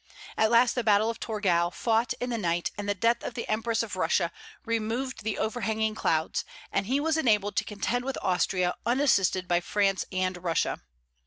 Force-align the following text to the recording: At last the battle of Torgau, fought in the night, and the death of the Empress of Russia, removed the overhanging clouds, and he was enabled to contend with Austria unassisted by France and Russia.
At 0.35 0.49
last 0.49 0.73
the 0.73 0.83
battle 0.83 1.11
of 1.11 1.19
Torgau, 1.19 1.69
fought 1.69 2.13
in 2.19 2.31
the 2.31 2.37
night, 2.39 2.71
and 2.75 2.89
the 2.89 2.95
death 2.95 3.23
of 3.23 3.35
the 3.35 3.47
Empress 3.47 3.83
of 3.83 3.95
Russia, 3.95 4.31
removed 4.65 5.21
the 5.23 5.37
overhanging 5.37 5.93
clouds, 5.93 6.43
and 6.71 6.87
he 6.87 6.99
was 6.99 7.17
enabled 7.17 7.55
to 7.57 7.63
contend 7.63 8.03
with 8.03 8.17
Austria 8.23 8.73
unassisted 8.83 9.47
by 9.47 9.59
France 9.59 10.03
and 10.11 10.43
Russia. 10.43 10.81